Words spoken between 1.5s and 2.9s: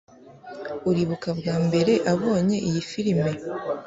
mbere ubonye iyi